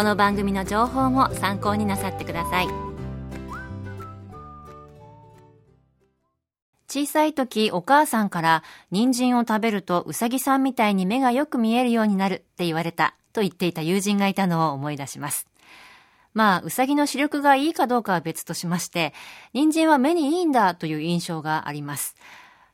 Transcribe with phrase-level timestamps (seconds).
[0.00, 2.68] この番組の情報も参考になさってください。
[6.88, 15.46] 小さい時お母さんから人参を食べるとうさぎさんみたいに目がよく見えるようになるって言われたと言っていた友人がいたのを思い出します。
[16.32, 19.12] まあ、うさぎの視力がいいかどうかは別としまして、
[19.52, 22.16] 人参は目にいいんだという印象があります。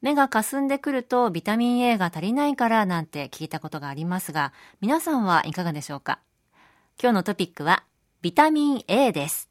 [0.00, 6.18] 目が霞んでくるとビタミン A が足りないからなんて聞いたことがありますが、皆さんはいかがでしょうか？
[7.00, 7.84] 今日のトピックは
[8.20, 9.48] ビタミン A です。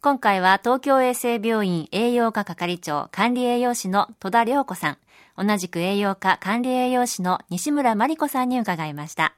[0.00, 4.98] 今回は東京衛生病院栄養科係長管理栄養士の戸田良子さん、
[5.36, 9.34] 同じく栄養科管理栄養士の西村真理子さんに伺いました。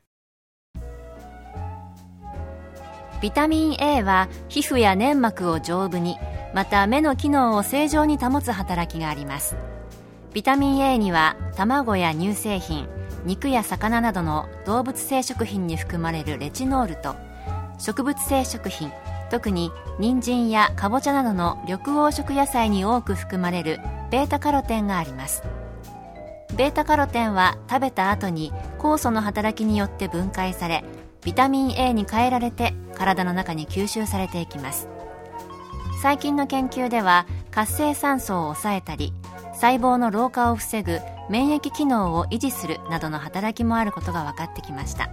[3.20, 6.17] ビタミン A は皮膚や粘膜を丈夫に、
[6.55, 9.56] また目の機能を正常に保つ働きがあります。
[10.33, 12.87] ビタミン A には卵や乳製品
[13.25, 17.17] 肉や魚などの動物性食品に含まれるレチノールと
[17.79, 18.93] 植物性食品
[19.31, 23.80] 特に人参やかぼちゃなどの緑黄色野菜に多く含まれる
[24.11, 25.42] ベータカロテンがあります。
[26.57, 30.83] ベータカロテンは食べた後に酵素の働きによって分解され
[31.25, 34.89] ビタミン A に変えられて体の中に吸収されていきます。
[36.01, 39.13] 最近の研究では活性酸素を抑えたり
[39.61, 45.11] 細胞の老化を防ぐ免疫機能を維持するなどの働きもあることが分かってきました。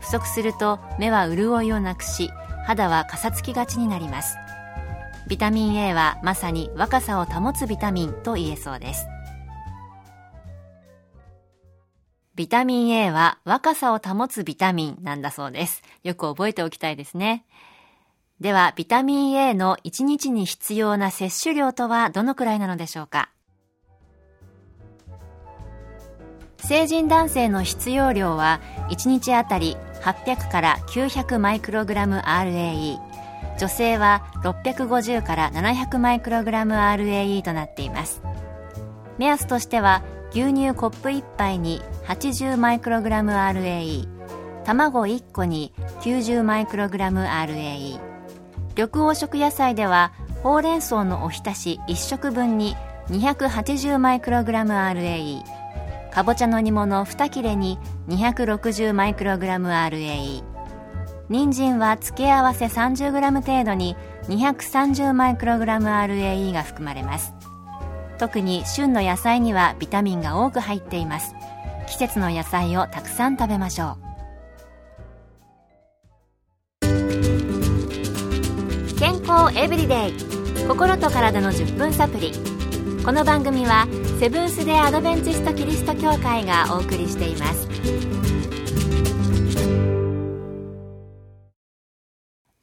[0.00, 2.30] 不足すると目は潤いをなくし
[2.66, 4.36] 肌はかさつきがちになります。
[5.28, 9.06] ビタミン A はまさに若さを保つビタミンと言えそうです。
[12.34, 15.82] ビタミン A は若さを保つビタミンなんだそうです。
[16.02, 17.44] よく覚えておきたいですね。
[18.40, 23.30] ではビタミン A の1日に必要な摂取量とはどのくらいなのでしょうか？
[26.66, 32.98] 成人男性の必要量は1日あたり800から900マイクログラム RAE
[33.58, 38.20] 女性は650から700マイクログラム RAE となっています。
[39.18, 44.08] 目安としては牛乳コップ1杯に80マイクログラム RAE
[44.64, 48.00] 卵1個に90マイクログラム RAE
[48.70, 52.74] 緑黄色野菜ではほうれん草のおひたし1食分に
[53.10, 55.53] 280マイクログラム RAE
[56.14, 57.76] かぼちゃの煮物2切れに
[58.06, 60.44] 260マイクログラム RAE
[61.28, 63.96] 人参は付け合わせ 30g 程度に
[64.28, 67.34] 230マイクログラム RAE が含まれます。
[68.18, 71.34] 特に旬の野菜にはビタミンが多く入っています。
[71.88, 73.98] 季節の野菜をたくさん食べましょ
[76.80, 76.88] う。
[79.00, 80.12] 健康エブリデイ。
[80.68, 82.32] 心と体の10分サプリ。
[83.04, 83.88] この番組は
[84.24, 87.68] セブンス・デ・アドベンチスト・キリスト教会がお送りしています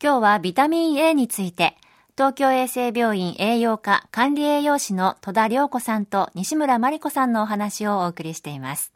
[0.02, 1.78] 今日はビタミン A について
[2.18, 8.92] 東京衛生病院栄養科管理栄養士の戸田良子さんと西村真理子さんのお話をお送りしています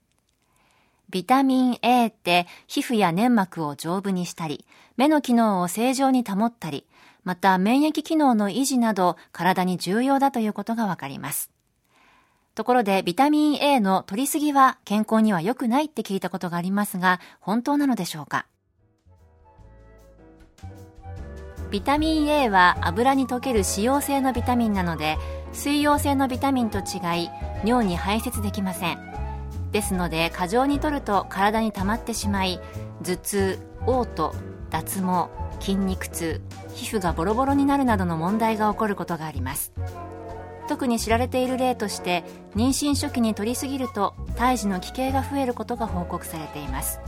[1.11, 4.65] ビタミン A って皮膚や粘膜を丈夫にしたり
[4.97, 6.87] 目の機能を正常に保ったり
[7.23, 11.54] また免疫機能の維持など体に重要だということがわかります。
[12.55, 18.45] ところでビタミン A の取りすぎは健康には良くないって聞いたことがありますが、本当なのでしょうか？
[21.69, 25.17] ビタミン A は油に溶ける脂溶性のビタミンなので、
[25.51, 27.29] 水溶性のビタミンと違い、
[27.65, 28.99] 尿に排泄できません。
[29.73, 32.61] ですので、過剰に摂ると体に溜まってしまい、
[33.03, 34.37] 頭痛、嘔吐、
[34.69, 35.27] 脱毛、
[35.59, 36.41] 筋肉痛
[36.73, 39.73] 皮膚がボロボロになるなどの問題が起こることがあります
[40.67, 42.23] 特に知られている例として
[42.55, 46.99] 妊娠初期に摂りすぎると胎児の奇形が増えることが報告されています。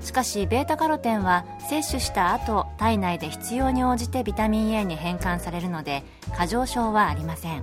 [0.00, 6.02] しかし β カロテンは摂取した後体内で必要に応じてビタミン A に変換されるので
[6.34, 7.62] 過剰症はありません。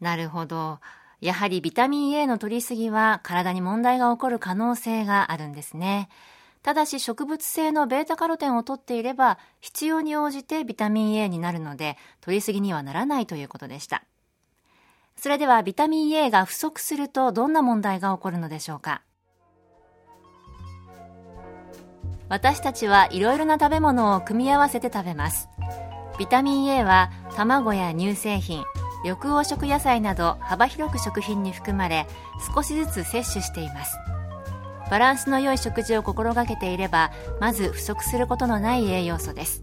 [0.00, 0.80] なるほど。
[1.20, 6.08] やはりビタミン A の摂りすぎは体に問題が起こる可能性があるんですね。
[6.66, 14.02] ただし植物性の β カロテンを摂っていれば必要に応じてビタミン A になるので摂りすぎにはならないということでした。
[15.14, 19.02] それではビタミン A が不足するとどんな問題が起こるのでしょうか？
[22.28, 25.48] 私たちはいろいろな食べ物を組み合わせて食べます。
[26.18, 28.64] ビタミン A は卵や乳製品
[29.04, 32.08] 緑黄色野菜など幅広く食品に含まれ
[32.52, 33.96] 少しずつ摂取しています。
[34.90, 37.10] バランスの良い食事を心がけていれば
[37.40, 39.62] まず不足することのない栄養素です。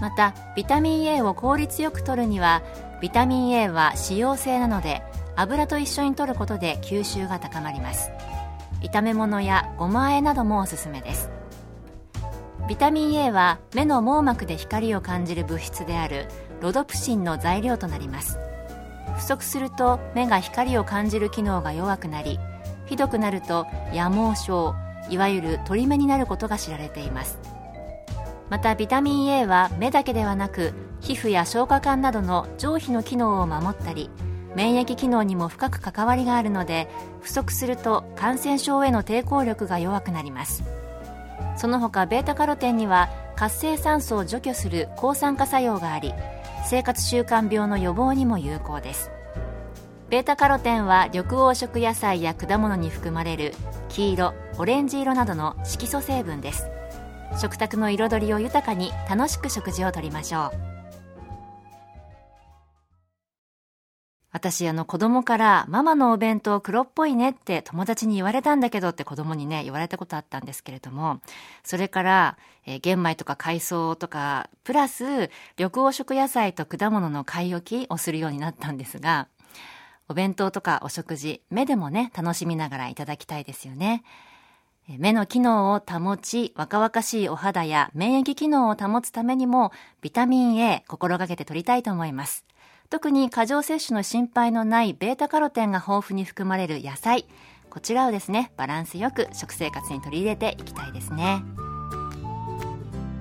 [0.00, 2.62] またビタミン A を効率よく摂るには
[3.00, 5.02] ビタミン A は脂溶性なので
[5.36, 8.10] 油と一緒に摂ることで吸収が高まります。
[8.80, 11.30] 炒め物やごま和えなどもおすすめです。
[12.68, 16.26] ビタミン A は目の網膜で光を感じる物質である
[16.60, 18.38] ロドプシンの材料となります。
[19.16, 22.38] 不足すると目が光を感じる機能が弱くなり
[22.88, 24.74] ひどくなると夜盲症
[25.10, 27.38] いわゆる鳥目になることが知られています。
[28.50, 34.10] またビタミン A は目だけではなく皮膚や消化管などの上皮の機能を守ったり
[34.54, 36.88] 免疫機能にも深く関わりがあるので
[37.20, 40.64] 不足すると感染症への抵抗力が弱くなります。
[41.56, 46.14] その他 β カロテンには活性酸素を除去する抗酸化作用があり
[46.64, 49.10] 生活習慣病の予防にも有効です。
[50.10, 53.52] Β カロテンは緑黄色野菜や果物に含まれる
[53.90, 56.66] 黄色オレンジ色などの色素成分です。
[57.38, 60.68] 食卓の彩りを豊かに楽しく食事をとりましょう。
[64.32, 71.20] 私、あの、子供から、ママのお弁当黒っぽいねって友達に言われたんだけどって子供にね、言われたことあったんですけれども、
[71.64, 79.28] それから、えー、玄米とか海藻とか、プラス、緑黄色野菜と果物の買い置きをするようになったんですが、
[80.08, 84.02] お弁当とかお食事、目でもね、楽しみながらいただきたいですよね。
[84.88, 89.70] 目の機能を保ち、若々しいお肌や免疫機能を保つためにも、
[90.00, 92.44] ビタミン A 心がけて取りたいと思います。
[92.90, 97.26] 特に過剰摂取の心配のないベータカロテンが豊富に含まれる野菜
[97.68, 101.42] こちらをですねバランスよく食生活に取り入れていきたいですね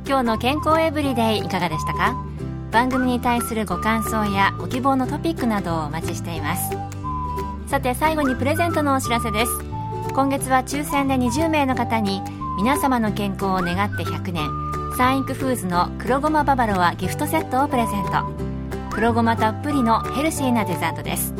[0.07, 2.15] 今日の健康エブリデイいかがでしたか？
[2.71, 6.75] 番組に対するご感想やご希望のトピックなどをお待ちしています。
[7.67, 9.51] さて最後にプレゼントのお知らせです。
[10.13, 12.21] 今月は抽選で20名の方に
[12.57, 14.49] 皆様の健康を願って100年
[14.97, 18.11] サンイクフーズの黒ごまババロアギフトセットをプレゼント。
[18.89, 21.33] 黒ごまたっぷりのヘルシーなデザートです。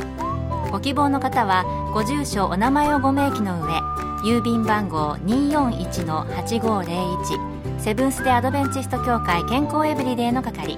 [0.71, 1.63] ご希望の方は
[1.93, 3.81] ご住所お名前をご明記の上
[4.23, 10.77] 郵便番号241-8501セブンス・デ・アドベンチスト協会健康エブリデイの係。